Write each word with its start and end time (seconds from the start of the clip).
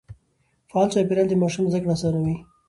فعال 0.69 0.89
چاپېريال 0.93 1.27
د 1.29 1.33
ماشوم 1.41 1.65
زده 1.71 1.79
کړه 1.81 1.93
آسانوي. 1.97 2.35